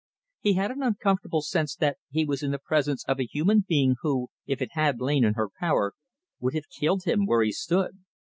[0.39, 3.97] He had an uncomfortable sense that he was in the presence of a human being
[4.01, 5.93] who, if it had lain in her power,
[6.39, 7.99] would have killed him where he stood.